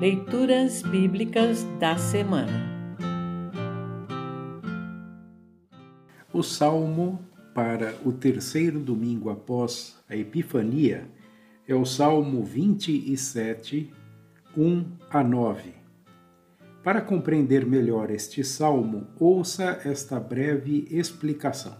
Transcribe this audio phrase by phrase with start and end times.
[0.00, 2.78] Leituras Bíblicas da Semana
[6.32, 7.18] O salmo
[7.52, 11.10] para o terceiro domingo após a Epifania
[11.66, 13.92] é o Salmo 27,
[14.56, 15.74] 1 a 9.
[16.84, 21.76] Para compreender melhor este salmo, ouça esta breve explicação.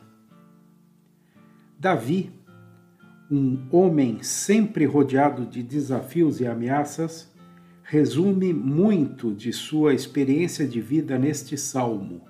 [1.78, 2.32] Davi,
[3.30, 7.32] um homem sempre rodeado de desafios e ameaças,
[7.90, 12.20] resume muito de sua experiência de vida neste salmo.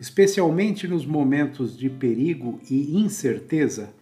[0.00, 3.94] Especialmente nos momentos de perigo e incerteza,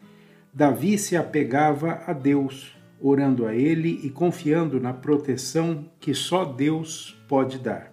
[0.51, 7.23] Davi se apegava a Deus, orando a Ele e confiando na proteção que só Deus
[7.29, 7.93] pode dar.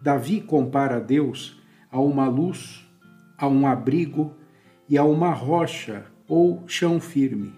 [0.00, 2.88] Davi compara Deus a uma luz,
[3.36, 4.32] a um abrigo
[4.88, 7.52] e a uma rocha ou chão firme,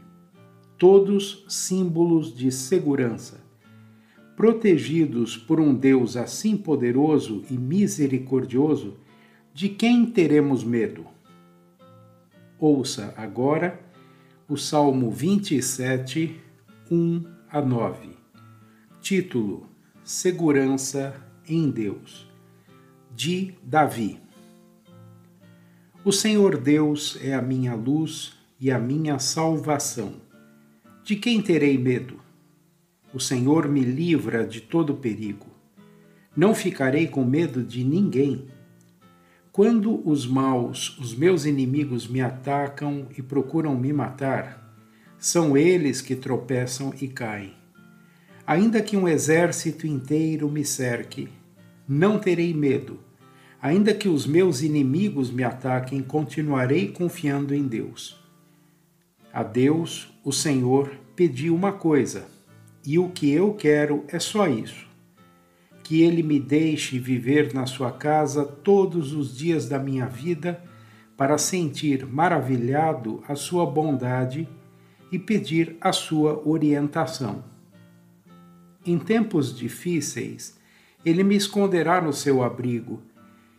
[0.79, 3.45] todos símbolos de segurança
[4.37, 8.99] protegidos por um Deus assim poderoso e misericordioso,
[9.55, 11.07] de quem teremos medo?
[12.59, 13.81] Ouça agora
[14.47, 16.39] o Salmo 27,
[16.91, 18.11] 1 a 9.
[19.01, 19.67] Título:
[20.05, 21.15] Segurança
[21.49, 22.29] em Deus,
[23.15, 24.21] de Davi.
[26.05, 30.15] O Senhor Deus é a minha luz e a minha salvação.
[31.03, 32.26] De quem terei medo?
[33.17, 35.47] O Senhor me livra de todo perigo.
[36.37, 38.45] Não ficarei com medo de ninguém.
[39.51, 44.79] Quando os maus, os meus inimigos, me atacam e procuram me matar,
[45.19, 47.55] são eles que tropeçam e caem.
[48.47, 51.31] Ainda que um exército inteiro me cerque,
[51.89, 53.01] não terei medo.
[53.63, 58.23] Ainda que os meus inimigos me ataquem, continuarei confiando em Deus.
[59.33, 62.36] A Deus, o Senhor, pedi uma coisa
[62.87, 64.87] e o que eu quero é só isso:
[65.83, 70.63] que Ele me deixe viver na Sua casa todos os dias da minha vida
[71.17, 74.49] para sentir maravilhado a Sua bondade
[75.11, 77.43] e pedir a Sua orientação.
[78.87, 80.57] Em tempos difíceis,
[81.05, 83.03] Ele me esconderá no seu abrigo,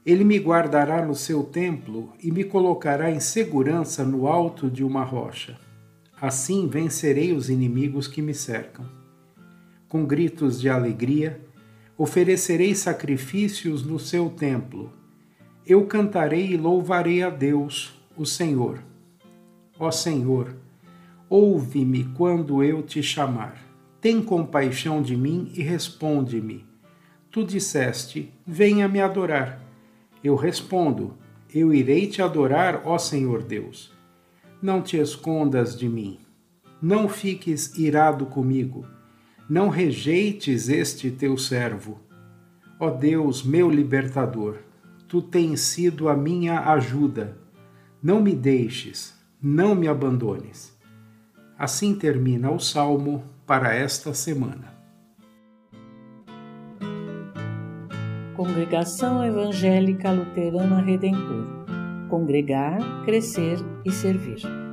[0.06, 5.04] Ele me guardará no seu templo e me colocará em segurança no alto de uma
[5.04, 5.60] rocha.
[6.20, 8.97] Assim vencerei os inimigos que me cercam
[9.88, 11.40] com gritos de alegria,
[11.98, 14.92] oferecerei sacrifícios no seu templo.
[15.66, 18.84] Eu cantarei e louvarei a Deus, o Senhor.
[19.80, 20.56] Ó Senhor,
[21.30, 23.58] ouve-me quando eu te chamar.
[24.00, 26.66] Tem compaixão de mim e responde-me.
[27.32, 29.62] Tu disseste: Venha me adorar.
[30.24, 31.16] Eu respondo:
[31.54, 33.94] Eu irei te adorar, ó Senhor Deus.
[34.62, 36.20] Não te escondas de mim.
[36.82, 38.86] Não fiques irado comigo
[39.50, 42.00] não rejeites este teu servo.
[42.80, 44.58] Ó Deus, meu libertador,
[45.08, 47.38] tu tens sido a minha ajuda.
[48.02, 50.78] Não me deixes, não me abandones.
[51.58, 54.76] Assim termina o salmo para esta semana.
[58.36, 61.58] Congregação Evangélica Luterana Redentor
[62.10, 64.67] Congregar, Crescer e Servir.